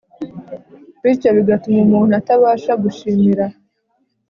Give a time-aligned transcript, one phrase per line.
[1.01, 3.45] Bityo bigatuma umuntu atabasha gushimira